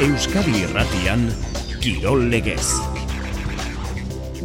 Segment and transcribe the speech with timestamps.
[0.00, 1.26] Euskadi Irratian
[1.84, 2.70] Kirol Legez.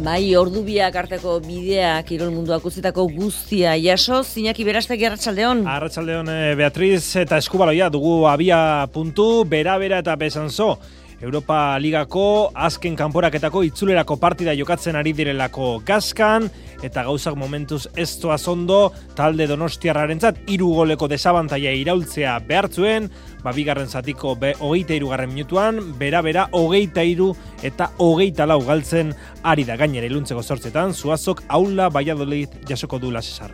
[0.04, 5.62] Bai, ordu biak arteko bidea kirol munduak utzitako guztia jaso, zinaki berastek arratsaldeon.
[5.64, 8.58] Arratsaldeon eh, Beatriz eta eskubaloia dugu abia
[8.92, 10.74] puntu, bera-bera eta besanzo.
[11.20, 16.50] Europa Ligako azken kanporaketako itzulerako partida jokatzen ari direlako gaskan,
[16.84, 23.10] eta gauzak momentuz ez zondo talde donostiarrarentzat hiru goleko desabantaia iraultzea behartzuen,
[23.42, 29.64] ba bigarren zatiko be hogeita irugarren minutuan, bera-bera hogeita iru eta hogeita lau galtzen ari
[29.64, 33.52] da gainera iluntzeko sortzetan, zuazok aula baiadolit jasoko du lasesar.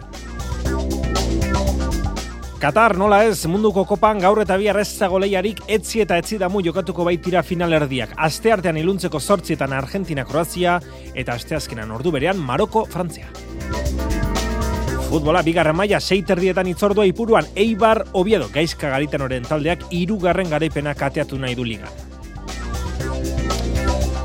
[2.62, 7.02] Qatar nola ez munduko kopan gaur eta bi arrezzago lehiarik etzi eta etzi damu jokatuko
[7.08, 8.12] baitira finalerdiak.
[8.14, 10.76] Aste artean iluntzeko sortzietan Argentina, Kroazia
[11.10, 13.26] eta asteazkenan ordu berean Maroko, Frantzia.
[15.08, 21.42] Futbola bigarren maila seiterdietan itzordua ipuruan Eibar Oviedo gaizka garitan oren taldeak irugarren garaipena kateatu
[21.42, 22.11] nahi du ligan.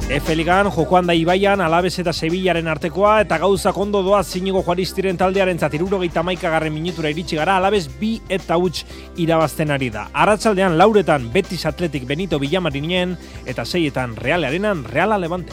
[0.08, 5.18] Efe Ligan, jokoan da Ibaian, Alabez eta Sevillaren artekoa, eta gauza kondo doa zinigo juaristiren
[5.20, 8.86] taldearen zatiruro gehi garren minutura iritsi gara, Alabez bi eta huts
[9.18, 10.08] irabazten ari da.
[10.14, 15.52] Arratsaldean lauretan Betis Atletik Benito Villamarinien, eta seietan Real Arenan Reala Levante.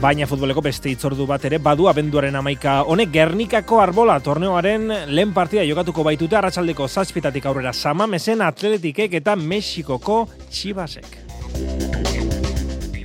[0.00, 2.84] Baina futboleko beste itzordu bat ere badu abenduaren amaika.
[2.88, 10.26] Honek Gernikako arbola torneoaren lehen partida jokatuko baitute arratsaldeko zazpitatik aurrera Samamesen Atletikek eta Mexikoko
[10.48, 11.29] Chivasek.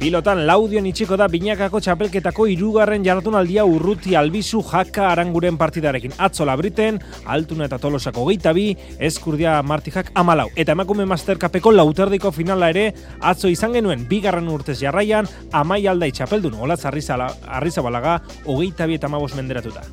[0.05, 6.11] Pilotan laudion itxiko da binakako txapelketako irugarren jardunaldia urruti albizu jaka aranguren partidarekin.
[6.21, 8.67] Atzo labriten, altuna eta tolosako geita bi,
[9.01, 10.51] eskurdia martijak amalau.
[10.53, 16.53] Eta emakume masterkapeko lauterdiko finala ere, atzo izan genuen bigarren urtez jarraian, amai aldai txapeldun,
[16.53, 19.87] olatz arrizabalaga, hogeita bi eta mabos menderatuta.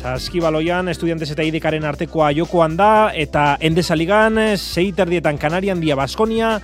[0.00, 6.56] Saskibaloian, estudiantes eta idekaren artekoa jokoan da, eta endesaligan, seiterdietan Kanarian dia Baskonia,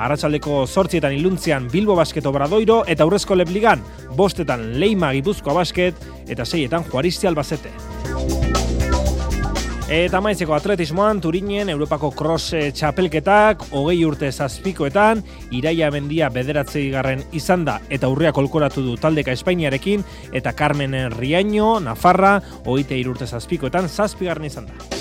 [0.00, 3.84] Arratsaldeko zortzietan iluntzean Bilbo Basket Obradoiro eta aurrezko lebligan
[4.16, 7.74] bostetan Leima Gipuzkoa Basket eta seietan Juaristi Albazete.
[9.90, 15.24] Eta maizeko atletismoan, Turinien, Europako cross eh, txapelketak, hogei urte zazpikoetan,
[15.58, 21.80] iraia mendia bederatzei garren izan da, eta urrea kolkoratu du taldeka Espainiarekin, eta Carmen Riaño,
[21.82, 24.99] Nafarra, hogeite irurte zazpikoetan, zazpigarren izan da.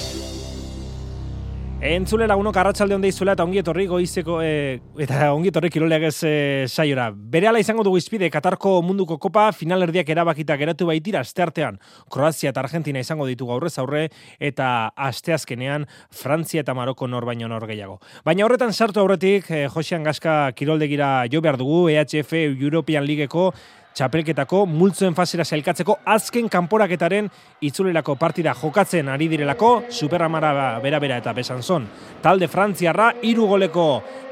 [1.80, 6.18] Entzule lagunok arratsalde hon deizuela eta ongi etorri goizeko e, eta ongi etorri kiroleak ez
[6.28, 6.32] e,
[6.68, 7.06] saiora.
[7.16, 11.78] Berehala izango dugu izpide Katarko munduko kopa finalerdiak erabakita geratu baitira asteartean.
[12.12, 14.10] Kroazia eta Argentina izango ditugu aurrez aurre
[14.44, 18.02] eta asteazkenean Frantzia eta Maroko nor baino nor gehiago.
[18.28, 23.54] Baina horretan sartu aurretik e, Josean Gaska kiroldegira jo behar dugu EHF European Leagueko
[24.00, 27.28] txapelketako multzoen fasera sailkatzeko azken kanporaketaren
[27.68, 31.88] itzulerako partida jokatzen ari direlako Superamara bera-bera eta Besanzon.
[32.24, 33.90] Talde Frantziarra hiru goleko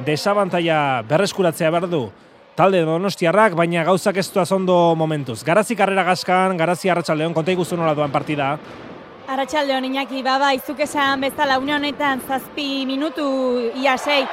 [0.07, 2.06] desabantaia berreskuratzea behar du.
[2.57, 5.44] Talde Donostiarrak, baina gauzak ez ondo momentuz.
[5.44, 8.57] Garazi karrera gaskan, garazi arratsaldeon konta iguzu nola duan partida.
[9.27, 14.25] Arratxaldeon, Iñaki, baba, izuk esan bezala honetan zazpi minutu ia sei,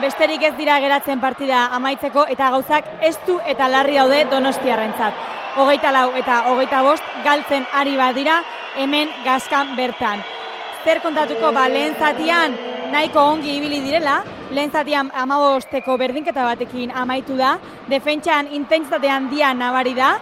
[0.00, 5.14] besterik ez dira geratzen partida amaitzeko eta gauzak estu eta larri daude donostiarrentzat.
[5.58, 8.40] Hogeita lau eta hogeita bost galtzen ari badira
[8.76, 10.22] hemen gazkan bertan.
[10.84, 12.54] Zer kontatuko ba lehen zatian
[12.92, 19.94] nahiko ongi ibili direla, lehen zatian amabosteko berdinketa batekin amaitu da, defentsan intentsitatean dia nabari
[19.94, 20.14] da,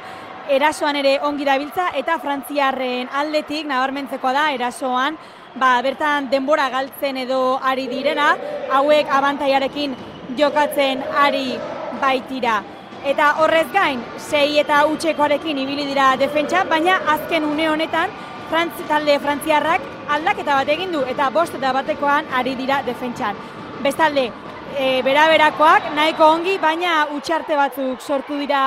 [0.48, 5.18] erasoan ere ongi dabiltza eta frantziarren aldetik nabarmentzeko da erasoan
[5.60, 8.36] ba, bertan denbora galtzen edo ari direna,
[8.78, 9.96] hauek abantaiarekin
[10.38, 11.58] jokatzen ari
[12.00, 12.62] baitira.
[13.04, 18.10] Eta horrez gain, sei eta utxekoarekin ibili dira defentsa, baina azken une honetan,
[18.46, 23.34] Frantzi, talde frantziarrak aldaketa bat egin du eta bost eta batekoan ari dira defentsan.
[23.82, 24.28] Bestalde,
[24.78, 28.60] e, bera-berakoak nahiko ongi, baina utxarte batzuk sortu dira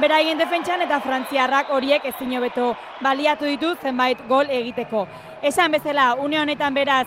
[0.00, 2.74] beraien defentsan eta frantziarrak horiek ezin hobeto
[3.04, 5.06] baliatu ditu zenbait gol egiteko.
[5.42, 7.06] Esan bezala, une honetan beraz,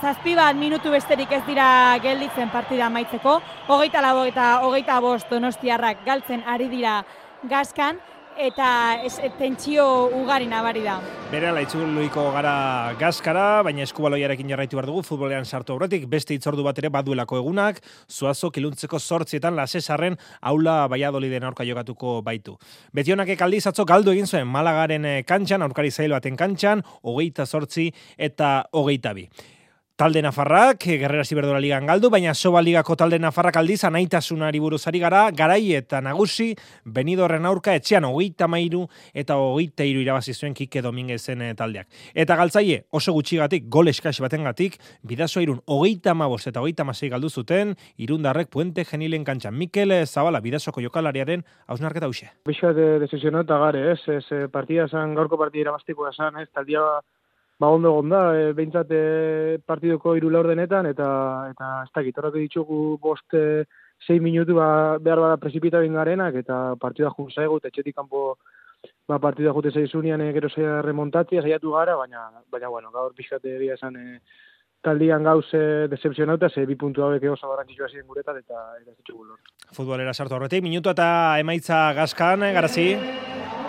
[0.00, 6.04] zazpi bat minutu besterik ez dira gelditzen partida amaitzeko, hogeita lau eta hogeita bost donostiarrak
[6.06, 7.02] galtzen ari dira
[7.50, 7.98] gazkan,
[8.38, 9.84] eta ez, tentsio
[10.20, 10.98] ugari nabari da.
[11.30, 16.64] Bere ala itzuluiko gara gazkara, baina eskubaloiarekin jarraitu behar dugu, futbolean sartu aurretik, beste itzordu
[16.66, 22.56] bat ere baduelako egunak, zuazo kiluntzeko sortzietan lasesarren aula baiadoliden aurka jogatuko baitu.
[22.92, 27.90] Betionak ekaldiz atzo galdu egin zuen Malagaren eh, kantxan, aurkari zail baten kantxan, hogeita sortzi
[28.18, 29.28] eta hogeita bi.
[30.00, 35.26] Talde nafarrak, gerrera ziberdura ligan galdu, baina soba ligako talde nafarrak aldiz, anaitasunari buruzari gara,
[35.36, 36.54] garai eta nagusi,
[36.86, 41.90] benidorren aurka, etxean hogeita mairu eta hogeita iru irabazi zuen Kike Dominguezen eh, taldeak.
[42.14, 47.28] Eta galtzaie, oso gutxigatik, gol eskas batengatik, bidazo irun hogeita mabos eta hogeita masei galdu
[47.28, 49.52] zuten, irundarrek puente genilen kantxan.
[49.52, 52.32] Mikel Zabala, bidazoko jokalariaren, hausnarketa hause.
[52.48, 56.48] Bixa de, de sesionata gare, ez, ez, eh, partida zan, gaurko partida irabaztiko esan, ez,
[56.56, 56.88] taldia
[57.60, 61.08] ba ondo gonda, e, behintzat e, partidoko iru denetan, eta,
[61.52, 63.64] eta ez dakit, horretu ditugu bost e,
[64.06, 68.38] sei minutu ba, behar bada presipita garenak, eta partida jun zaigu, eta etxetik kanpo
[69.06, 73.56] ba, partida jute zaizunean e, gero zaila remontatzia, zaiatu gara, baina, baina bueno, gaur pixkate
[73.56, 74.20] egia esan e,
[74.82, 79.24] taldian gauz e, decepcionauta, ze bi puntu hauek oso garrantzitsua ziren guretat, eta eta zitsugu
[79.24, 79.38] lor.
[79.76, 82.86] Futbolera sartu horretik, minutu eta emaitza gazkan, eh, garazi?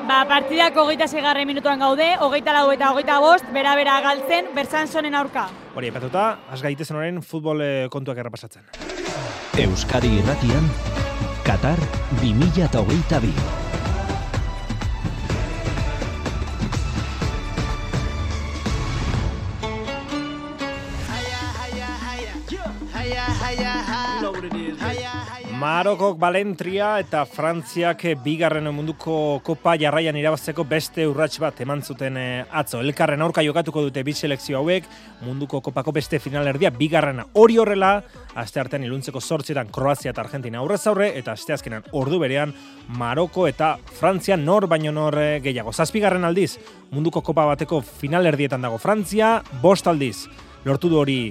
[0.07, 5.15] Ba, partidak hogeita segarren minutuan gaude, hogeita lau eta hogeita bost, bera-bera galtzen, bertzan sonen
[5.15, 5.47] aurka.
[5.75, 8.65] Hori, epatuta, azgaitezen horren futbol eh, kontuak errapasatzen.
[9.61, 10.67] Euskadi irratian,
[11.45, 11.79] Qatar
[12.21, 13.80] 2022.
[25.61, 32.45] Marokok Balentria eta Frantziak bigarren munduko kopa jarraian irabazteko beste urrats bat eman zuten eh,
[32.49, 32.79] atzo.
[32.81, 34.87] Elkarren aurka jokatuko dute bi selekzio hauek,
[35.21, 37.91] munduko kopako beste finalerdia bigarrena hori horrela,
[38.33, 42.55] aste artean iluntzeko sortzietan Kroazia eta Argentina aurrez aurre, eta aste azkenan ordu berean
[42.97, 45.73] Maroko eta Frantzia nor baino nor eh, gehiago.
[45.73, 46.55] Zazpigarren aldiz,
[46.89, 50.25] munduko kopa bateko finalerdietan dago Frantzia, bost aldiz,
[50.65, 51.21] lortu du hori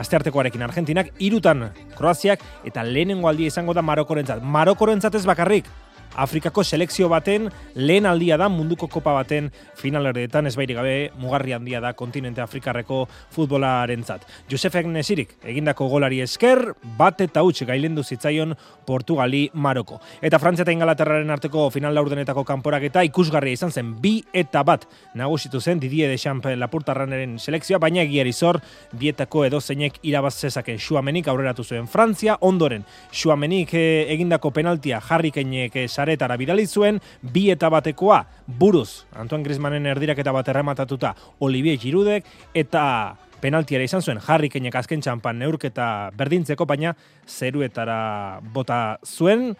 [0.00, 4.42] asteartekoarekin Argentinak, irutan Kroaziak, eta lehenengo aldia izango da Marokorentzat.
[4.42, 5.68] Marokorentzat ez bakarrik,
[6.16, 11.80] Afrikako selekzio baten lehen aldia da munduko kopa baten finalerdeetan ez bairi gabe mugarri handia
[11.80, 14.26] da kontinente Afrikarreko futbolarentzat.
[14.50, 18.54] Josefek Nesirik egindako golari esker bat eta huts gailendu zitzaion
[18.86, 20.00] Portugali Maroko.
[20.20, 24.86] Eta Frantzia eta Ingalaterraren arteko final laurdenetako kanporak eta ikusgarria izan zen bi eta bat
[25.14, 28.60] nagusitu zen Didier Deschamps Lapurtarraneren selekzioa, baina egiari zor
[28.98, 35.30] bietako edo zeinek irabaz zezaken Xuamenik aurreratu zuen Frantzia, ondoren Xuamenik eh, egindako penaltia jarri
[35.34, 38.22] keinek eh, saretara bidali zuen, bi eta batekoa
[38.60, 41.14] buruz, Antoine Griezmannen erdiraketa bat errematatuta
[41.44, 46.94] Olivier Girudek, eta penaltiara izan zuen, jarri keinek azken txampan neurketa berdintzeko, baina
[47.28, 49.52] zeruetara bota zuen,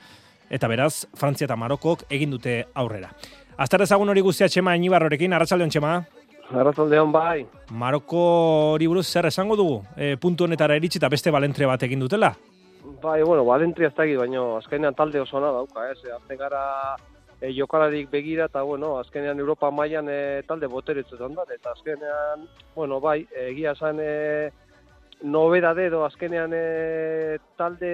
[0.50, 3.12] eta beraz, Frantzia eta Marokok egin dute aurrera.
[3.60, 5.98] Aztar ezagun hori guztia txema enibarrorekin, arratsaldeon txema?
[6.50, 7.44] Arratsaldeon bai.
[7.70, 8.22] Maroko
[8.74, 9.82] hori buruz zer esango dugu?
[9.94, 12.32] E, puntu honetara eritsi eta beste balentre bat egin dutela?
[12.82, 15.98] Bai, bueno, Valentria ez dakit, baina azkenean talde oso na dauka, ez?
[16.14, 16.62] Azte gara
[17.40, 23.00] e, jokalarik begira, eta, bueno, azkenean Europa mailan e, talde boteretzutan da, eta azkenean, bueno,
[23.00, 24.50] bai, egia esan e,
[25.22, 27.92] nobedade edo azkenean e, talde,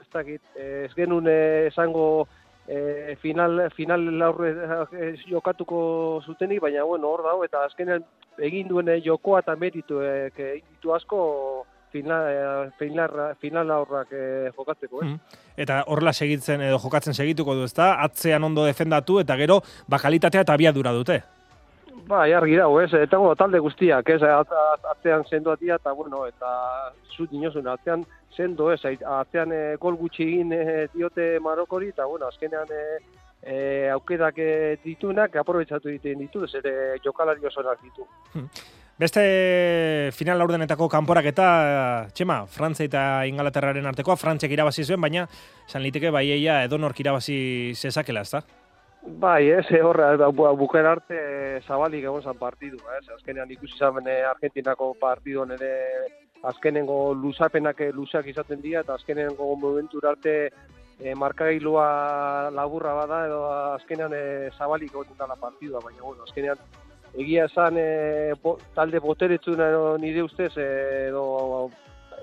[0.00, 2.26] ez dakit, e, ez genuen esango
[2.66, 4.54] e, final, final laurre
[4.96, 8.08] e, jokatuko zutenik, baina, bueno, hor dago, eta azkenean
[8.38, 11.20] egin duen jokoa eta meritu, e, egin ditu asko,
[11.94, 15.12] final, final, final aurrak eh, jokatzeko, eh?
[15.12, 15.38] Mm.
[15.64, 17.92] Eta horrela segitzen edo jokatzen segituko du, ezta?
[18.02, 19.60] Atzean ondo defendatu eta gero
[19.94, 21.20] bakalitatea eta abiadura dute.
[22.08, 22.90] Ba, argi dago, ez?
[22.98, 24.20] Eta talde guztiak, ez?
[24.26, 26.50] Atzean sendo atia eta, bueno, eta
[27.14, 28.02] zut inozun, atzean
[28.34, 28.80] sendo, ez?
[28.82, 32.84] Atzean e, gol gutxi egin e, diote Marokori, eta, bueno, azkenean e,
[33.40, 33.56] e,
[33.94, 34.42] aukerak
[34.82, 36.74] ditunak, aprobetsatu egiten ditu, ez ere
[37.06, 38.08] jokalari oso ditu.
[38.34, 38.50] Hmm.
[38.94, 41.46] Beste final laurdenetako kanporak eta
[42.14, 45.24] txema, Frantzia eta Ingalaterraren artekoa, Frantziak irabazi zuen, baina
[45.66, 47.38] san liteke bai eia edonork irabazi
[47.74, 48.42] zezakela, ez da?
[49.04, 51.18] Bai, ez, eh, horra, buker arte
[51.66, 55.72] zabalik egon zan partidu, ez, azkenean ikusi zamen Argentinako partidu nire
[56.44, 60.52] azkenengo luzapenak luzak izaten dira, eta azkenengo momentu arte
[61.00, 63.42] e, markagailua laburra bada, edo
[63.74, 64.24] azkenean e,
[64.56, 66.58] zabalik egon dela partidua, baina, bueno, azkenean
[67.18, 68.34] egia esan e,
[68.74, 69.54] talde boteretzu
[70.02, 71.70] nire ustez edo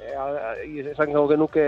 [0.01, 1.67] e, esan gau genuke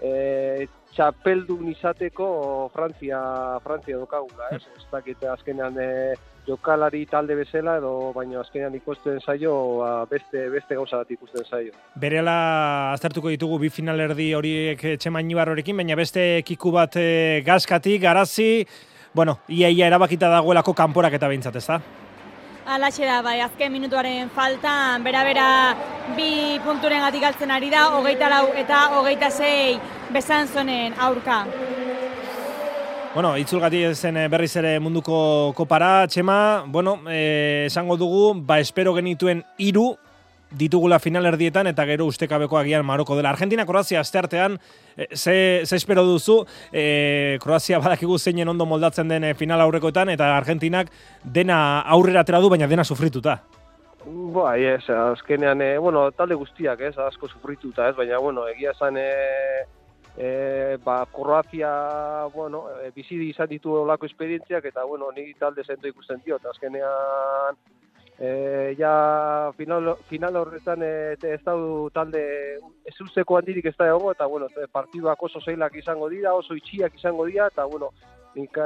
[0.00, 2.26] e, txapeldu izateko
[2.74, 3.20] Frantzia
[3.64, 4.64] Frantzia dokagula, ez?
[4.76, 5.88] Ez dakit azkenean e,
[6.48, 11.72] jokalari talde bezala edo baino azkenean ikusten zaio ba, beste beste gauza bat ikusten zaio.
[12.00, 18.66] Berela aztertuko ditugu bi finalerdi horiek txemain ibarrorekin, baina beste ekiku bat e, gazkatik, garazi,
[19.14, 21.80] bueno, iaia ia erabakita dagoelako kanporak eta behintzat, ez da?
[22.70, 25.74] Alaxe da, bai, azken minutuaren faltan, bera-bera
[26.14, 29.80] bi punturen gatik galtzen ari da, hogeita lau eta hogeita zei
[30.14, 31.40] besan zonen aurka.
[33.10, 38.94] Bueno, itzulgati zen eh, berriz ere munduko kopara, txema, bueno, eh, esango dugu, ba, espero
[38.94, 39.88] genituen iru,
[40.50, 43.30] ditugula finalerdietan eta gero ustekabeko agian Maroko dela.
[43.30, 44.58] Argentina, Kroazia, asteartean,
[44.96, 50.10] e, ze, ze espero duzu, e, Kroazia badakigu zeinen ondo moldatzen den e, final aurrekoetan,
[50.10, 50.90] eta Argentinak
[51.24, 53.40] dena aurrera atera du, baina dena sufrituta.
[54.04, 58.96] Bai, ez, azkenean, e, bueno, talde guztiak, ez, asko sufrituta, ez, baina, bueno, egia zan,
[58.96, 59.10] e,
[60.16, 61.70] e, ba, Kroazia,
[62.34, 66.48] bueno, e, bizi izan ditu olako esperientziak, eta, bueno, ni talde zento ikusten dio, eta
[66.50, 67.60] azkenean,
[68.20, 72.22] e, ja final, final horretan e, ez du talde
[72.84, 76.94] ez usteko handirik ez da egongo eta bueno, partiduak oso zeilak izango dira, oso itxiak
[76.94, 77.90] izango dira eta bueno,
[78.36, 78.56] nik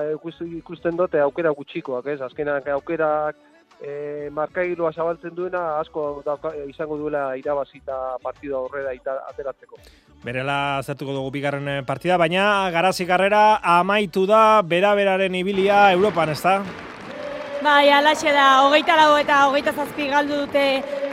[0.59, 2.21] ikusten dute aukera gutxikoak, ez?
[2.21, 3.37] Azkenan aukerak
[3.81, 8.93] e, markailua zabaltzen duena asko dauka, izango duela irabazita partida horrela
[9.31, 9.79] ateratzeko.
[10.25, 16.59] Berela zertuko dugu bigarren partida, baina garazi karrera amaitu da bera-beraren ibilia Europan, ez da?
[17.65, 20.65] Bai, alaxe da, hogeita lau eta hogeita zazpi galdu dute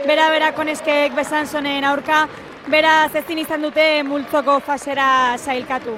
[0.04, 2.26] bera bera koneskeek besan zonen aurka,
[2.68, 5.94] bera zezin izan dute multzoko fasera sailkatu.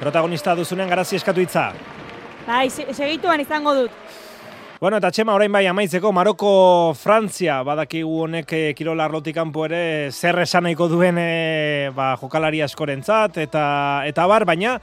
[0.00, 1.68] Protagonista duzunen garazi eskatu itza.
[2.48, 3.94] Bai, segituan izango dut.
[4.80, 6.50] Bueno, eta txema orain bai amaitzeko Maroko
[6.98, 12.64] Frantzia badakigu honek e, kirola arlotik kanpo ere zer esan nahiko duen e, ba, jokalari
[12.66, 13.68] askorentzat eta
[14.10, 14.74] eta bar, baina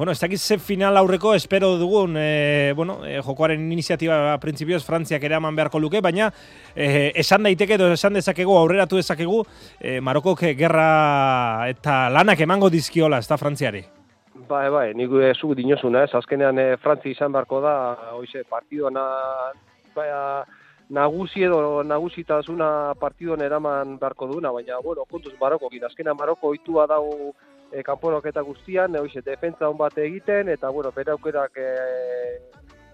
[0.00, 5.26] Bueno, ez dakiz ze final aurreko espero dugun, e, bueno, e, jokoaren iniziatiba printzipioz Frantziak
[5.28, 6.30] ere eman beharko luke, baina
[6.74, 9.42] e, esan daiteke edo esan dezakegu, aurreratu dezakegu,
[9.76, 13.84] e, Marokok gerra eta lanak emango dizkiola, ez da Frantziari?
[14.48, 17.76] Bai, bai, nik zu dinozuna, ez, azkenean e, Frantzi izan beharko da,
[18.16, 19.04] oize, partidoa na,
[19.92, 20.08] bai,
[20.88, 27.34] nagusi edo nagusitasuna partidon eraman beharko duna, baina, bueno, kontuz Maroko, azkenean Maroko oitua dago
[27.72, 31.70] e, kanporoketa guztian, e, defentza hon bat egiten, eta, bueno, bere aukerak e,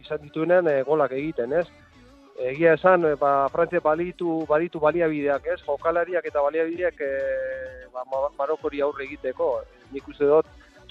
[0.05, 1.67] izan dituenen e, golak egiten, ez?
[2.37, 5.61] Egia esan, e, ba, Frantzia balitu, balitu baliabideak, ez?
[5.65, 7.13] Jokalariak eta baliabideak e,
[7.93, 8.05] ba,
[8.39, 9.51] marokori aurre egiteko.
[9.93, 10.49] Nik uste dut,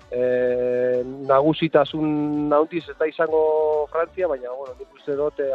[0.09, 5.51] e, nagusitasun nauntiz ez da izango Frantzia, baina, bueno, nik uste dut, e,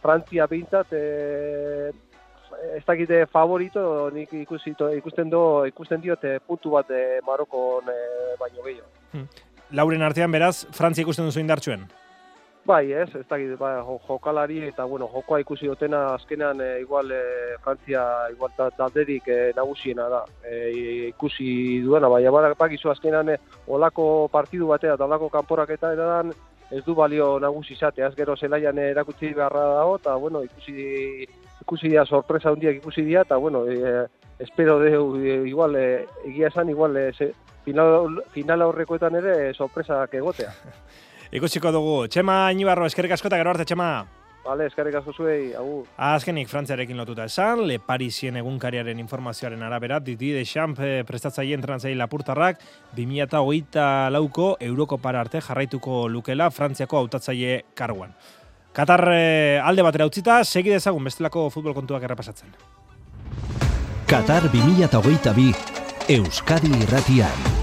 [0.00, 1.92] Frantzia pintat, e,
[2.76, 8.00] ez dakite favorito, nik ikusi, ikusten, do, ikusten diote puntu bat e, Marokon e,
[8.40, 8.90] baino gehiago.
[9.12, 9.26] Hmm.
[9.72, 11.86] Lauren artean beraz, Frantzia ikusten duzu indartsuen?
[12.66, 13.72] Bai, ez, ez dakit, bai,
[14.06, 17.22] jokalari eta, bueno, jokoa ikusi dutena azkenean e, igual e,
[17.64, 18.02] Frantzia
[18.34, 20.20] igual talderik e, nagusiena da.
[20.44, 26.34] E, ikusi duena, bai, abara pakizu azkenean e, olako partidu batea eta olako kanporaketa edan
[26.70, 31.26] ez du balio nagusi izate, az gero zelaian erakutsi beharra dago, eta, bueno, ikusi
[31.70, 34.06] ikusi dira sorpresa handiak ikusi dira eta bueno, e,
[34.42, 37.12] espero de e, igual e, egia esan igual e,
[37.64, 40.50] final final aurrekoetan ere sorpresak egotea.
[41.38, 42.08] Ikusiko dugu.
[42.10, 43.90] Txema Inibarro eskerrik asko ta gero arte Txema.
[44.42, 45.52] Vale, eskerrik asko zuei.
[45.54, 45.84] Agur.
[46.00, 52.00] Azkenik Frantziarekin lotuta esan, Le Parisien egunkariaren informazioaren arabera, Didi de Champ eh, prestatzaile entrenatzaile
[52.00, 52.58] Lapurtarrak
[52.96, 58.16] 2024 lauko Euroko para arte jarraituko lukela Frantziako hautatzaile karguan.
[58.72, 62.54] Katar eh, alde batera utzita, segi dezagun bestelako futbol kontuak errepasatzen.
[64.10, 65.54] Katar 2022
[66.10, 67.59] Euskadi Irratian.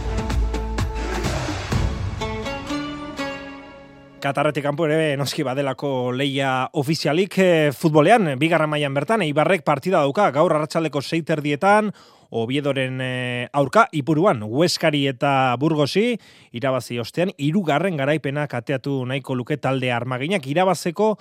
[4.17, 10.31] Katarretik kanpo ere noski badelako leia ofizialik eh, futbolean, bigarra mailan bertan, Ibarrek partida dauka,
[10.33, 11.91] gaur arratsaldeko seiter dietan,
[12.33, 16.17] Obiedoren e, aurka, ipuruan, Hueskari eta Burgosi,
[16.51, 21.13] irabazi ostean, irugarren garaipena kateatu nahiko luke talde armaginak, irabazeko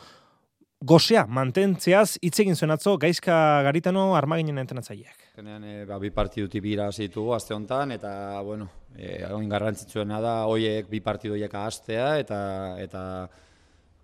[0.84, 5.32] gozea, mantentzeaz, hitz egin zuen atzo, gaizka garitano armaginen entenatzaileak.
[5.36, 9.18] Genean, e, ba, bi partiduti bira zitu azte honetan, eta, bueno, e,
[9.48, 12.40] garrantzitsuena da, hoiek bi partidoiek ahaztea, eta,
[12.82, 13.02] eta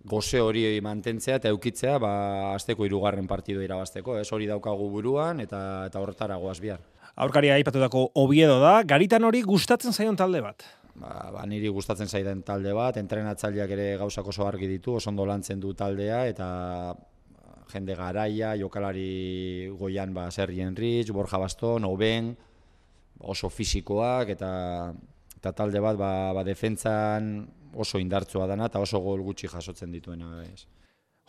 [0.03, 2.13] goze hori mantentzea eta eukitzea, ba,
[2.55, 6.81] azteko irugarren partido irabazteko, ez hori daukagu buruan, eta, eta horretara goaz bihar.
[7.15, 10.65] Aurkaria aipatutako Oviedo da, garitan hori gustatzen zaion talde bat.
[10.93, 15.25] Ba, ba, niri gustatzen zaidan talde bat, entrenatzaileak ere gauzak oso argi ditu, oso ondo
[15.25, 16.47] lantzen du taldea, eta
[17.71, 22.35] jende garaia, jokalari goian ba, Serri Enrich, Borja Baston, Oben,
[23.19, 24.51] oso fisikoak, eta,
[25.39, 27.33] eta talde bat ba, ba, defentzan
[27.73, 30.43] oso indartzoa dana, eta oso gol gutxi jasotzen dituena.
[30.45, 30.67] Ez.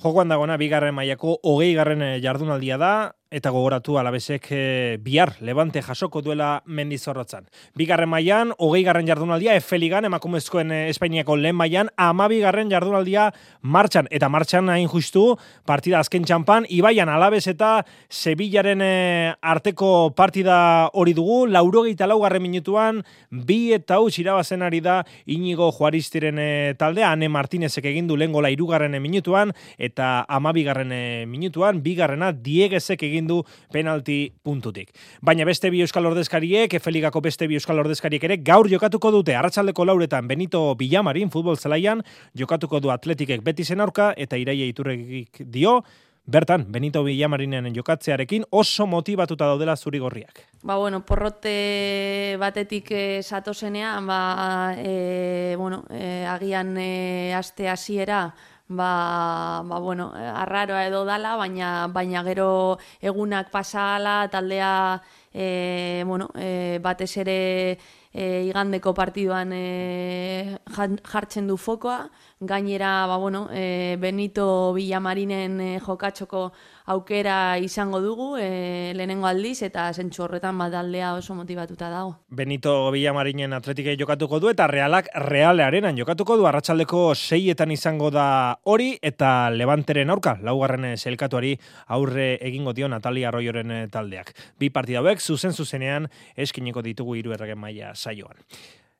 [0.02, 2.94] Jokoan dagona, bigarren mailako hogei garren eh, jardunaldia da,
[3.34, 7.48] eta gogoratu alabesek e, bihar levante jasoko duela mendizorrotzan.
[7.74, 13.30] Bigarren mailan hogei garren jardunaldia, efeligan emakumezkoen e, Espainiako lehen mailan ama bigarren jardunaldia
[13.62, 15.24] martxan, eta martxan hain justu,
[15.66, 17.72] partida azken txampan, ibaian alabez eta
[18.08, 25.00] Sevillaren e, arteko partida hori dugu, laurogeita laugarren minutuan, bi eta hau irabazen ari da
[25.26, 30.92] inigo juaristiren e, taldea, Ane Martinezek egindu lehen gola irugarren minutuan, eta ama bigarren
[31.28, 33.40] minutuan, bigarrena diegezek egin egin du
[33.72, 34.92] penalti puntutik.
[35.22, 39.86] Baina beste bi euskal ordezkariek, Efeligako beste bi euskal ordezkariek ere, gaur jokatuko dute arratsaldeko
[39.86, 42.02] lauretan Benito Villamarin futbol zelaian,
[42.34, 45.80] jokatuko du atletikek beti zen aurka, eta iraia iturregik dio,
[46.24, 50.40] Bertan, Benito Villamarinen jokatzearekin oso motivatuta daudela zuri gorriak.
[50.64, 58.30] Ba, bueno, porrote batetik e, satozenean, ba, e, bueno, e, agian e, aste hasiera
[58.68, 65.02] ba, ba, bueno, arraroa edo dala, baina, baina gero egunak pasala, taldea
[65.32, 67.78] e, bueno, e, batez ere
[68.12, 70.58] e, igandeko partiduan e,
[71.04, 76.52] jartzen du fokoa, gainera ba, bueno, e, Benito Villamarinen e, jokatxoko
[76.84, 82.18] aukera izango dugu e, lehenengo aldiz eta zentsu horretan badaldea oso motivatuta dago.
[82.28, 88.26] Benito Villamarinen atletike jokatuko du eta realak realearenan jokatuko du arratsaldeko seietan izango da
[88.64, 91.56] hori eta levanteren aurka laugarren selkatuari
[91.88, 94.34] aurre egingo dio Natalia Arroyoren taldeak.
[94.60, 98.36] Bi partida hauek zuzen zuzenean eskineko ditugu hiru erregen maila saioan.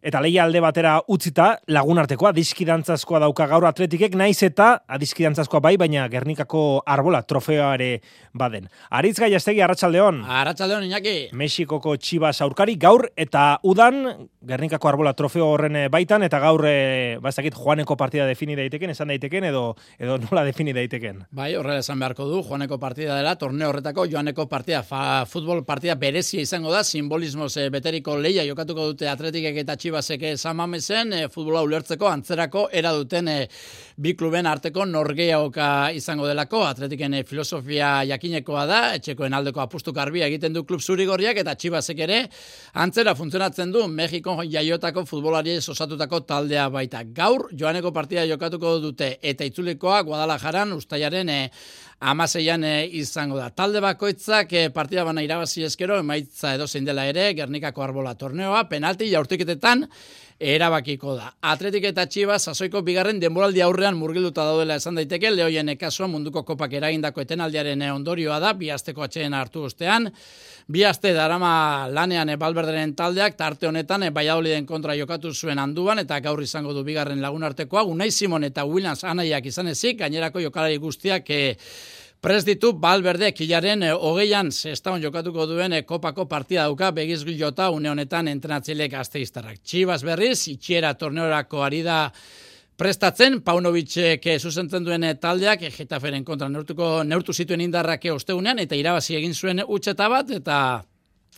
[0.04, 6.02] Eta leia alde batera utzita, lagunartekoa, diskidantzaskoa dauka gaur atletikek, naiz eta adiskidantzaskoa bai, baina
[6.12, 8.02] Gernikako arbola trofeoa ere
[8.36, 8.66] baden.
[8.92, 10.18] Aritz gai astegi, Arratxaldeon.
[10.28, 11.14] Arratxaldeon, Iñaki.
[11.32, 17.56] Mexikoko txibas aurkari, gaur eta udan, Gernikako arbola trofeo horren baitan, eta gaur, e, bazakit,
[17.56, 19.64] joaneko partida defini daiteken, esan daiteken, edo,
[19.96, 21.24] edo nola defini daiteken.
[21.32, 25.96] Bai, horrela esan beharko du, joaneko partida dela, torneo horretako joaneko partida, fa, futbol partida
[25.96, 31.60] berezia izango da, simbolismo beteriko leia jokatuko dute atletikek eta txibas Chivasek samamezen e, futbola
[31.62, 33.34] ulertzeko antzerako era duten e,
[34.02, 36.64] bi kluben arteko norgeaoka izango delako.
[36.66, 42.02] Atletiken e, filosofia jakinekoa da etxekoen aldeko apustu garbia egiten du klub zurigorriak eta Chivasek
[42.08, 42.24] ere
[42.82, 47.04] antzera funtzionatzen du Mexiko jaiotako futbolari osatutako taldea baita.
[47.14, 51.40] Gaur joaneko partida jokatuko dute eta itzulekoa Guadalajaran ustaiaren e,
[52.10, 53.48] amaseian e, izango da.
[53.54, 58.64] Talde bakoitzak e, partida bana irabazi eskero, emaitza edo zein dela ere, Gernikako arbola torneoa,
[58.68, 59.86] penalti jaurtiketetan,
[60.40, 61.28] erabakiko da.
[61.46, 66.72] Atletik eta Txiba sasoiko bigarren denboraldi aurrean murgilduta daudela esan daiteke, lehoien ekasua munduko kopak
[66.80, 70.10] eragindako etenaldiaren ondorioa da, bi asteko atxeen hartu ostean,
[70.66, 76.42] bi aste darama lanean ebalberderen taldeak, tarte honetan e, kontra jokatu zuen anduan, eta gaur
[76.42, 81.56] izango du bigarren lagunartekoa, Unai Simon eta Williams anaiak izan ezik, gainerako jokalari guztiak e,
[82.24, 87.68] Prez ditu Balberde kilaren e, hogeian zestaun jokatuko duen e, kopako partida dauka begiz jota
[87.68, 89.58] une honetan entrenatzilek azteiztarrak.
[89.60, 92.10] Txibaz berriz, itxiera torneorako ari da
[92.78, 99.34] prestatzen, Paunovicek zuzentzen duen taldeak, Getaferen kontra neurtuko, neurtu zituen indarrak osteunean, eta irabazi egin
[99.34, 100.82] zuen utxeta bat, eta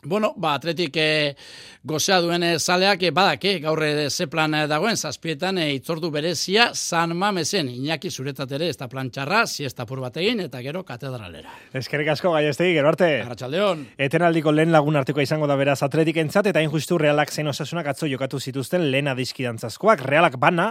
[0.07, 1.35] Bueno, ba, atletik e,
[1.83, 7.17] gozea duen zaleak e, badake, gaur e, ze plan dagoen, zazpietan e, itzordu berezia, San
[7.19, 11.51] Mamesen, Iñaki zuretat ere, ez da plan txarra, siesta pur bategin, eta gero katedralera.
[11.75, 13.09] Eskerrik asko, gai gero arte.
[13.25, 13.83] Arratxaldeon.
[14.07, 18.07] Etenaldiko lehen lagun arteko izango da beraz atletik entzat, eta injustu realak zein osasunak atzo
[18.07, 20.07] jokatu zituzten lehen adiskidantzazkoak.
[20.07, 20.69] Realak bana,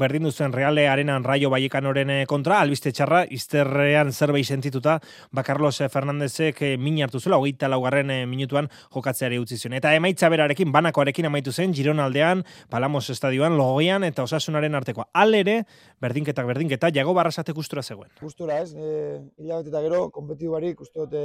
[0.00, 4.96] berdin duzen reale arenan raio baiekan oren kontra, albiste txarra, izterrean zerbait sentituta,
[5.30, 9.76] ba Carlos Fernandezek min hartu zula, hogeita laugarren minutuan jokatzeari utzi zuen.
[9.78, 15.08] Eta emaitza berarekin, banakoarekin amaitu zen, Gironaldean, Palamos estadioan, logoian eta osasunaren artekoa.
[15.12, 15.62] Alere,
[16.00, 18.10] berdinketak berdinketak, jago barrasate kustura zegoen.
[18.20, 21.24] Kustura ez, e, hilabete eta gero, kompetitu barik, uste dute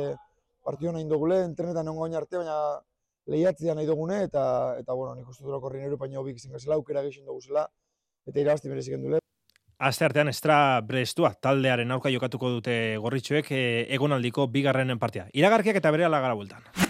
[0.64, 2.58] partio nahi indogule, entrenetan ongo arte, baina
[3.28, 6.76] lehiatzea nahi dugune, eta, eta bueno, nik uste dut korri nero paino hobik izan gazela,
[6.76, 7.68] aukera geixen dugu zela,
[8.28, 9.20] eta irabazti merezik endule.
[9.84, 13.64] Aste artean estra brestua taldearen aurka jokatuko dute gorritxoek e,
[13.98, 15.28] egonaldiko bigarrenen partia.
[15.34, 16.83] Iragarkiak eta bere alagara bultan.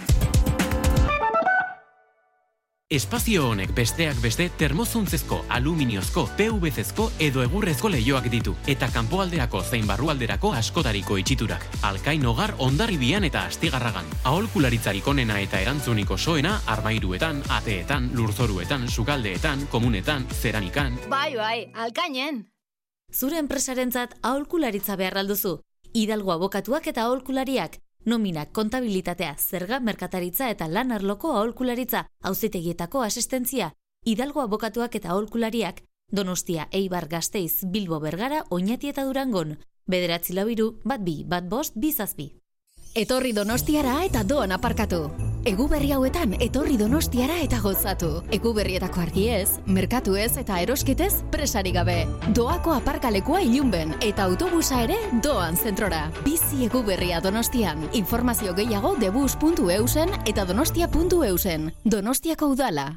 [2.93, 10.52] Espazio honek besteak beste termozuntzezko, aluminiozko, PVCzko edo egurrezko leioak ditu eta kanpoalderako zein barrualderako
[10.54, 11.65] askotariko itxiturak.
[11.89, 14.06] Alkain hogar ondarribian eta astigarragan.
[14.30, 21.00] Aholkularitzarik onena eta erantzuniko soena armairuetan, ateetan, lurzoruetan, sukaldeetan, komunetan, zeranikan.
[21.10, 22.43] Bai, bai, alkainen!
[23.12, 25.62] Zure enpresarentzat aholkularitza behar alduzu.
[25.93, 33.74] Hidalgo abokatuak eta aholkulariak Nominak, kontabilitatea, zerga, merkataritza eta lan arloko aholkularitza, auzitegietako asistentzia,
[34.06, 39.58] Hidalgo abokatuak eta aholkulariak, Donostia, Eibar, Gasteiz, Bilbo, Bergara, Oñati eta Durangon.
[39.88, 42.34] Bederatzi labiru, bat bi, bat bost, bizazbi.
[42.94, 45.08] Etorri Donostiara eta doan aparkatu.
[45.43, 48.21] Egu berri hauetan etorri Donostiara eta gozatu.
[48.32, 51.97] Egu berrietako argiez, merkatu ez eta erosketez presari gabe.
[52.32, 56.06] Doako aparkalekua ilunben eta autobusa ere doan zentrora.
[56.23, 57.89] Bizi egu berria Donostian.
[57.91, 61.73] Informazio gehiago debus.eusen eta donostia.eusen.
[61.84, 62.88] Donostiako udala.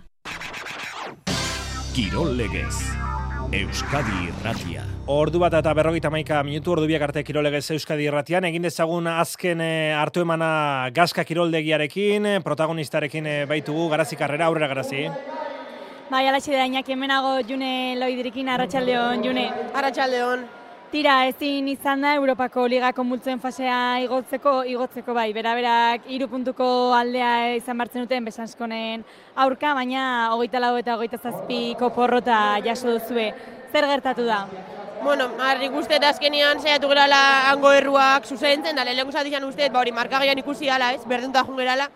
[1.99, 3.06] Kirol legez.
[3.55, 4.83] Euskadi Irratia.
[5.07, 8.45] Ordu bat eta berrogeita maika minutu ordu biak arte kirolegez Euskadi Irratian.
[8.49, 14.73] Egin dezagun azken e, hartu emana gazka kiroldegiarekin, eh, protagonistarekin e, baitugu, garazi karrera, aurrera
[14.75, 15.07] garazi.
[16.11, 19.51] Bai, alatxe da, inaki hemenago june loidirikin, arratsaldeon june.
[19.75, 20.47] Arratxaldeon.
[20.87, 27.57] Tira, ezin izan da Europako Ligako multzuen fasea igotzeko, igotzeko bai, beraberak hiru puntuko aldea
[27.57, 29.03] izan bartzen duten besanskonen
[29.35, 30.05] aurka, baina
[30.37, 33.27] hogeita lau eta hogeita zazpiko porrota jaso duzue.
[33.73, 34.45] Zer gertatu da?
[35.03, 37.21] Bueno, harri uste eta azkenian saiatu gerala
[37.51, 41.91] hango erruak zuzentzen, da lehenko zatian uste, ba hori markagian ikusi ala, ez, berdunta jungerala.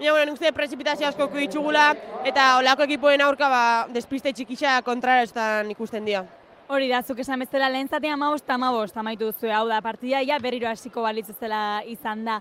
[0.00, 1.92] Baina, bueno, uste prezipitazio asko ditugula,
[2.26, 5.22] eta olako ekipoen aurka, ba, despiste txikisa kontrara
[5.70, 6.26] ikusten dira.
[6.72, 10.38] Hori da, zuk esan bezala lehen zatea amabost, amabost, amaitu duzu, hau da, partida ja
[10.40, 12.38] berriro hasiko balitz zela izan da.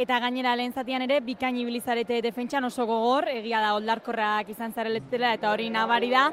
[0.00, 5.34] Eta gainera lehen zatean ere, bikaini bilizarete defentsan oso gogor, egia da, oldarkorrak izan zareletzela
[5.36, 6.24] eta hori nabari da.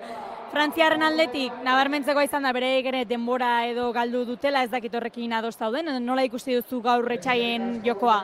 [0.53, 5.58] Frantziarren aldetik, nabarmentzeko izan da, bere ere denbora edo galdu dutela, ez dakit horrekin adoz
[5.60, 8.21] dauden, nola ikusti duzu gaur retxaien jokoa?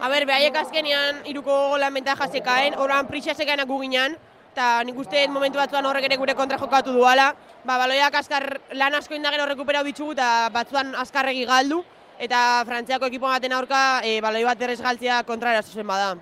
[0.00, 4.16] A ber, behaiek azkenean, iruko golan bentaja zekaen, oran prisa zekaenak guginan,
[4.52, 7.32] eta nik uste momentu batzuan horrek ere gure kontra jokatu duala.
[7.64, 8.44] Ba, baloiak askar
[8.76, 11.80] lan asko indagero rekuperau bitxugu eta batzuan askarregi galdu.
[12.22, 16.12] Eta frantziako ekipo baten aurka e, baloi bat errez galtzea kontra erazuzen bada.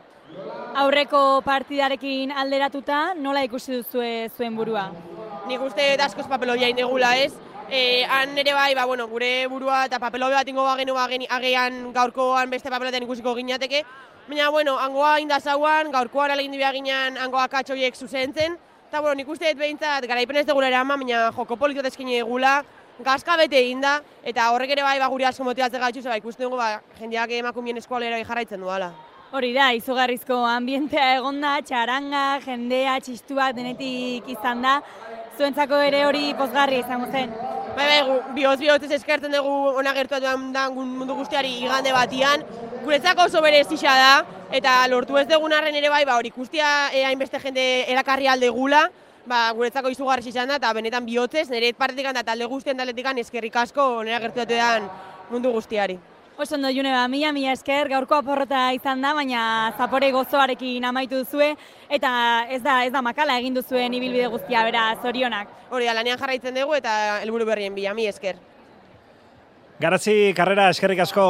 [0.81, 4.05] Aurreko partidarekin alderatuta, nola ikusi duzu
[4.37, 4.87] zuen burua?
[5.51, 7.33] Nik uste askoz papeloia indegula ez.
[7.71, 12.51] E, han ere bai, ba, bueno, gure burua eta papeloi bat ingo bagenu agean gaurkoan
[12.51, 13.85] beste papeloten ikusiko ginateke,
[14.31, 18.53] Baina, bueno, hangoa indazauan, gaurkoan alegin dibia ginen hangoa katxoiek zuzentzen.
[18.87, 22.53] Eta, bueno, nik uste dut behintzat, garaipen ez dugula ama, baina joko politiko ezkine egula,
[23.03, 26.47] gazka bete egin da, eta horrek ere bai ba, guri asko motibatzen gaitxu, zeba ikusten
[26.47, 28.93] dugu, ba, jendeak emakumien eskualera jarraitzen duala.
[29.35, 34.79] Hori da, izugarrizko ambientea egonda, txaranga, jendea, txistuak denetik izan da.
[35.39, 37.35] Zuentzako ere hori pozgarri izango zen.
[37.81, 42.43] Bai, bai, bihoz bihoz eskertzen dugu ona gertuatu da mundu guztiari igande batian,
[42.85, 47.05] guretzako oso bere da, eta lortu ez dugun arren ere bai, ba, hori ikustia e,
[47.05, 48.91] hainbeste jende erakarri alde gula,
[49.25, 53.57] ba, guretzako izugarri izan da, eta benetan bihotzez, nire partetik da talde guztien taletik eskerrik
[53.57, 54.91] asko nire gertu den
[55.31, 55.99] mundu guztiari.
[56.41, 59.41] Oso ondo, June, ba, mila, mila esker, gaurko aporrota izan da, baina
[59.77, 61.51] zapore gozoarekin amaitu duzue,
[61.93, 62.13] eta
[62.49, 65.53] ez da, ez da makala egin duzuen ibilbide guztia, bera, zorionak.
[65.69, 68.41] Hori da, lanean jarraitzen dugu eta helburu berrien bila, mi esker.
[69.85, 71.27] Garazi, karrera, eskerrik asko.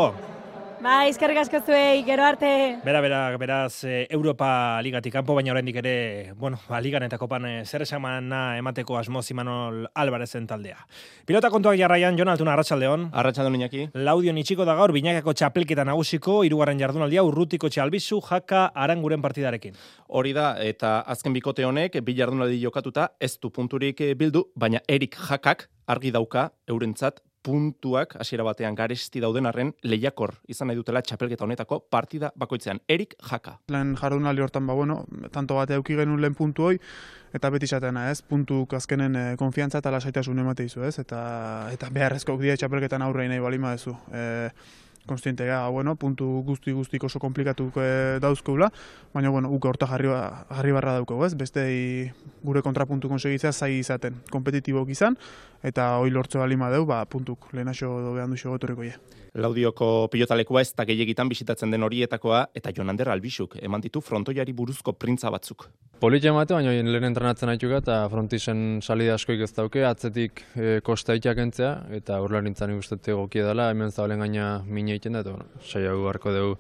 [0.81, 2.49] Ba, izkerrik asko zuei, gero arte.
[2.81, 7.45] Bera, bera, beraz, e, Europa ligatik kanpo, baina oraindik ere, bueno, ba, ligan eta kopan
[7.45, 10.81] e, zer esamana emateko asmoz Imanol Albarezen taldea.
[11.29, 13.11] Pilota kontuak jarraian, Jon Altuna, Arratxaldeon.
[13.13, 13.85] Arratxaldeon inaki.
[14.09, 19.77] Laudio nitxiko da gaur, binakako txapelketa nagusiko, irugarren jardunaldia, urrutiko txalbizu, jaka aranguren partidarekin.
[20.09, 24.81] Hori da, eta azken bikote honek, bi jardunaldi jokatuta, ez du punturik e, bildu, baina
[24.89, 31.03] Erik jakak argi dauka eurentzat puntuak hasiera batean garesti dauden arren lehiakor izan nahi dutela
[31.03, 32.83] txapelketa honetako partida bakoitzean.
[32.89, 33.59] Erik Jaka.
[33.73, 36.77] Lehen jardunaldi hortan ba bueno, tanto bate eduki genuen lehen puntu hoi
[37.33, 38.21] eta beti izatena, ez?
[38.23, 40.99] Puntu azkenen e, konfiantza eta lasaitasun emate izu, ez?
[40.99, 41.23] Eta
[41.73, 43.97] eta beharrezko dira txapelketan aurrein nahi balima duzu.
[44.13, 44.51] Eh
[45.07, 48.71] konstiente gara, bueno, puntu guzti guztik oso komplikatu e, dauzkoula,
[49.15, 51.33] baina, bueno, uke horta jarri, ba, jarri barra dauko, ez?
[51.35, 51.65] Beste
[52.45, 55.17] gure kontrapuntu konsegitzea zai izaten, kompetitibok izan,
[55.63, 58.95] eta hoi lortze bali madeu, ba, puntuk, lehenaxo dobean duxo gotoreko je.
[59.41, 64.97] Laudioko pilotalekua ez da gehiagitan bisitatzen den horietakoa, eta Jonander Albixuk, eman ditu frontoiari buruzko
[64.99, 65.69] printza batzuk.
[66.01, 71.15] Politia emate, baina lehen entrenatzen haitu eta frontisen salida askoik ez dauke, atzetik e, kosta
[71.15, 75.93] entzea, eta urlarintzan ikustetik gokia dela, hemen zabalen gaina mine egiten da, eta bueno, saia
[75.93, 76.59] harko dugu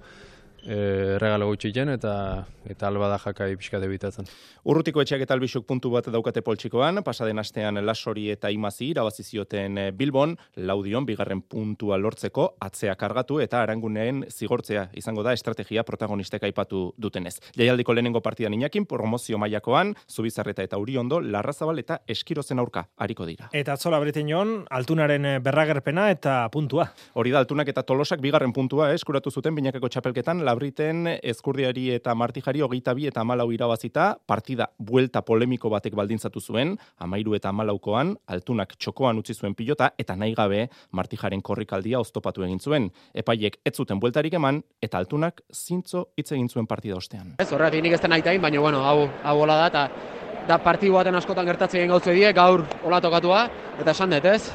[0.64, 4.26] e, regalo gutxiken eta eta alba da jakai pixka debitatzen.
[4.68, 9.78] Urrutiko etxeak eta albixuk puntu bat daukate poltsikoan, pasaden astean lasori eta imazi irabazi zioten
[9.78, 16.44] e, Bilbon, laudion bigarren puntua lortzeko atzea kargatu eta aranguneen zigortzea izango da estrategia protagonistek
[16.50, 17.38] aipatu dutenez.
[17.56, 23.48] Jaialdiko lehenengo partidan inakin promozio mailakoan, Zubizarreta eta Uriondo, Larrazabal eta Eskirozen aurka hariko dira.
[23.52, 26.90] Eta atzola breten altunaren e, berragerpena eta puntua.
[27.14, 32.62] Hori da, altunak eta tolosak bigarren puntua eskuratu zuten binakeko txapelketan labriten ezkurdiari eta martijari
[32.64, 38.74] hogeita bi eta amalau irabazita, partida buelta polemiko batek baldintzatu zuen, amairu eta amalaukoan, altunak
[38.78, 42.88] txokoan utzi zuen pilota, eta nahi gabe martijaren korrikaldia oztopatu egin zuen.
[43.14, 47.36] Epaiek ez zuten bueltarik eman, eta altunak zintzo hitz egin zuen partida ostean.
[47.38, 50.96] Ez horretik nik ez da nahi baina bueno, hau, hau hola da, eta da partidu
[50.98, 53.46] baten askotan gertatzen gautze die, gaur hola tokatua,
[53.78, 54.50] eta esan dut, ez?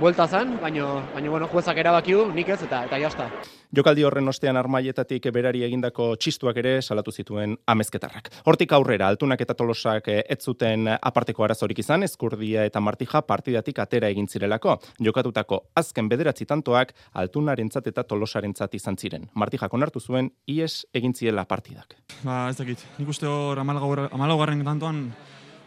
[0.00, 3.30] buelta zen, baino, baino bueno, juezak erabaki du, nik ez, eta eta jazta.
[3.76, 8.30] Jokaldi horren ostean armaietatik berari egindako txistuak ere salatu zituen amezketarrak.
[8.48, 13.82] Hortik aurrera, altunak eta tolosak eh, ez zuten aparteko arazorik izan, eskurdia eta martija partidatik
[13.84, 14.78] atera egin zirelako.
[15.04, 19.26] Jokatutako azken bederatzi tantoak altunarentzat eta tolosarentzat izan ziren.
[19.34, 21.98] Martijak onartu zuen, ies egin ziela partidak.
[22.22, 22.80] Ba, ez dakit.
[22.96, 25.02] Nik uste hor amalaugarren tantoan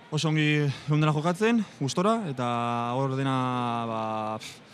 [0.10, 2.50] oso ongi dela jokatzen, gustora, eta
[2.98, 3.38] hor dena
[3.86, 4.02] ba,
[4.42, 4.69] pff,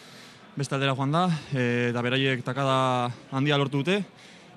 [0.55, 3.97] beste aldera joan da, e, eta beraiek takada handia lortu dute,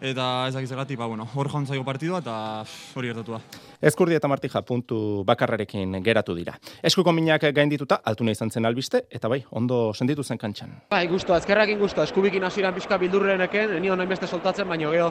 [0.01, 3.41] eta ez dakiz ba, bueno, hor joan zaigo partidua, eta hori gertatu da.
[3.83, 6.55] Eskurdi eta Martija puntu bakarrarekin geratu dira.
[6.83, 10.77] Eskuko minak gaindituta, altuna izan zen albiste, eta bai, ondo senditu zen kantxan.
[10.91, 15.11] Bai, guztua, ezkerrakin guztua, eskubikin hasieran pixka bildurreneken, eni honen beste soltatzen, baino geho,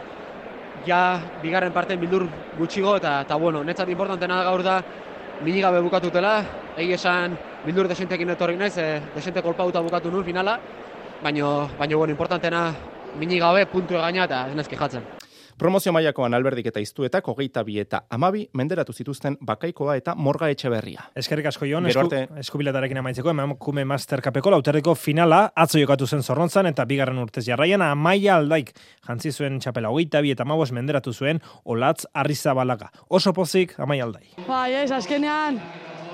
[0.88, 4.82] ja, bigarren parten bildur gutxigo, eta, eta bueno, netzat importantena gaur da,
[5.42, 6.34] mini gabe bukatutela,
[6.78, 10.58] egi esan bildur desentekin etorri naiz, e, desente kolpauta bukatu nuen finala,
[11.24, 12.74] baino, baino bueno, importantena
[13.16, 15.17] mini gabe puntu egaina eta ez jatzen.
[15.58, 20.70] Promozio mailakoan alberdik eta iztuetak hogeita bi eta amabi menderatu zituzten bakaikoa eta morga etxe
[20.70, 21.08] berria.
[21.18, 22.20] Eskerrik asko joan, esku, arte...
[22.44, 27.82] eskubiletarekin amaitzeko, emakume master kapeko lauterreko finala, atzo jokatu zen zorrontzan eta bigarren urtez jarraian,
[27.82, 28.70] amaia aldaik
[29.08, 32.92] jantzi zuen txapela hogeita bi eta amabos menderatu zuen, olatz arrizabalaga.
[33.10, 34.28] Oso pozik, amaia aldai.
[34.46, 35.58] Bai, ez, azkenean,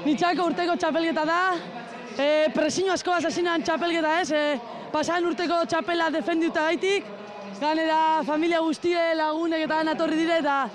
[0.06, 1.42] nitxako urteko txapelgeta da,
[2.16, 7.12] e, presino asko asazinan txapelgeta ez, e, pasan urteko txapela defendiuta gaitik,
[7.60, 10.70] ganera familia guztie lagunek eta atorri dire eta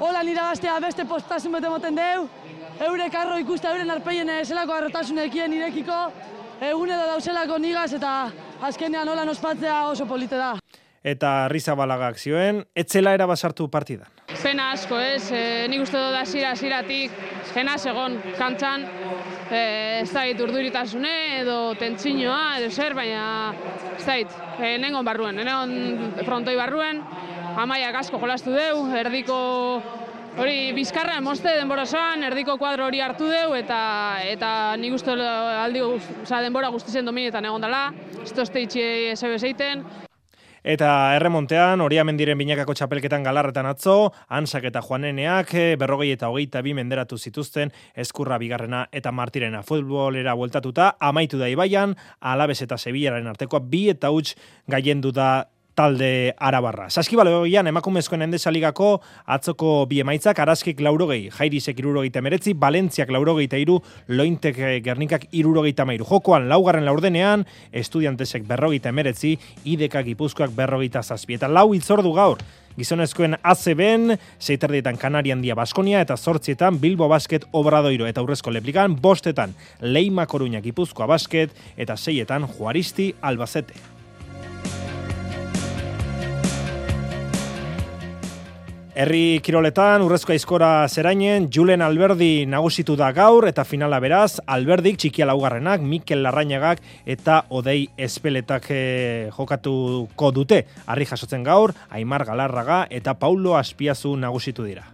[0.00, 2.28] hola nira gaztea beste postasun bete moten deu,
[2.80, 6.12] eure karro ikuste euren arpeien zelako arrotasunek irekiko,
[6.60, 8.30] egun edo dauzelako nigaz eta
[8.60, 10.54] azkenean hola nospatzea oso polite da.
[11.02, 14.08] Eta Rizabalagak zioen, etzela erabasartu partidan.
[14.42, 17.14] Pena asko ez, e, nik uste dut asira asiratik,
[17.54, 18.84] pena segon kantzan,
[19.50, 23.54] e, ez da urduritasune edo tentsinoa edo zer, baina
[23.96, 27.02] ez da e, nengon barruen, nengon frontoi barruen,
[27.60, 29.38] amaiak asko jolastu deu, erdiko
[30.40, 33.80] hori bizkarra emoste denbora zoan, erdiko kuadro hori hartu deu, eta
[34.30, 37.88] eta nik uste aldi, oza, denbora guztien dominetan egon dela,
[38.22, 39.84] ez tozte itxe zeiten,
[40.62, 46.60] Eta erremontean, hori diren binakako txapelketan galarretan atzo, ansak eta joaneneak, eh, berrogei eta hogeita
[46.62, 53.26] bi menderatu zituzten, eskurra bigarrena eta martirena futbolera bueltatuta, amaitu da ibaian, alabez eta sebilaren
[53.26, 54.36] artekoa, bi eta huts
[54.68, 56.88] gaiendu da talde arabarra.
[56.90, 58.90] Saskibaloian emakumezkoen endesaligako
[59.26, 63.78] atzoko bi emaitzak araskik laurogei, jairisek irurogeita meretzi, Balentziak laurogeita iru,
[64.08, 66.06] lointek eh, gernikak irurogeita mairu.
[66.08, 71.38] Jokoan laugarren laurdenean, estudiantesek berrogeita emeretzi, idekak ipuzkoak berrogeita zazpi.
[71.38, 72.42] Eta lau itzordu gaur,
[72.76, 79.54] gizonezkoen ACB-en, seiterdietan Kanarian dia Baskonia eta zortzietan Bilbo Basket Obradoiro eta Urrezko Leplikan, bostetan
[79.80, 83.99] Leima Koruñak ipuzkoa basket eta seietan Juaristi Albazete.
[88.90, 95.28] Herri kiroletan, urrezko aizkora zerainen, Julen Alberdi nagusitu da gaur, eta finala beraz, Alberdik txikia
[95.30, 100.64] laugarrenak, Mikel Larrañagak eta Odei Espeletak eh, jokatuko dute.
[100.90, 104.88] Harri jasotzen gaur, Aimar Galarraga eta Paulo Aspiazu nagusitu dira.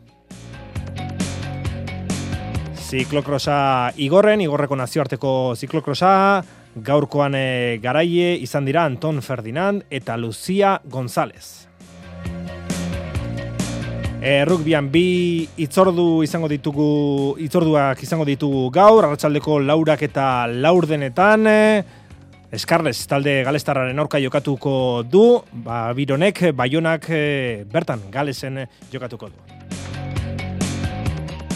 [2.87, 6.43] Ziklokrosa Igorren, Igorreko nazioarteko ziklokrosa,
[6.77, 11.66] gaurkoan eh, garaie izan dira Anton Ferdinand eta Lucia González.
[14.17, 21.45] E, rugbian bi itzordu izango ditugu itzorduak izango ditugu gaur arratsaldeko laurak eta laurdenetan
[22.57, 27.11] Eskarles talde galestarraren aurka jokatuko du, ba, bironek, baionak
[27.73, 30.06] bertan galesen jokatuko du.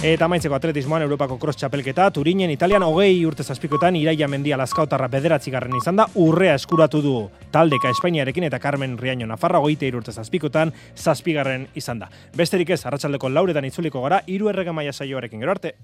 [0.00, 5.52] Eta maitzeko atletismoan Europako cross txapelketa, Turinen, Italian, hogei urte zazpikotan, Iraia Mendia Laskautarra bederatzi
[5.52, 7.12] garren izan da, urrea eskuratu du
[7.52, 12.08] taldeka Espainiarekin eta Carmen Riaño Nafarra, hogeite urte zazpikotan, zazpigarren izan da.
[12.32, 15.74] Besterik ez, arratsaldeko lauretan itzuliko gara, iru errega maia saioarekin gero arte.